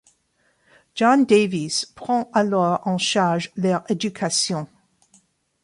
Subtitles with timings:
[0.95, 4.67] John Davies prend alors en charge leur éducation.